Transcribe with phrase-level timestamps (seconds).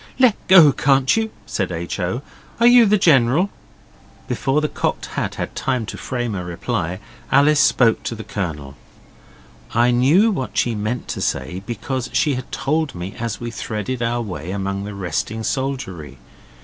[0.17, 1.99] 'Let go, can't you,' said H.
[1.99, 2.23] O.
[2.59, 3.51] 'Are you the General?'
[4.27, 6.99] Before the Cocked Hat had time to frame a reply,
[7.31, 8.75] Alice spoke to the Colonel.
[9.75, 14.01] I knew what she meant to say, because she had told me as we threaded
[14.01, 16.17] our way among the resting soldiery.